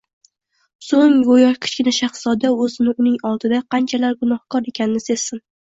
[0.85, 5.47] so‘ng go‘yo Kichkina shahzoda, o‘zini uning oldida qanchalar gunohkor ekanini sezsin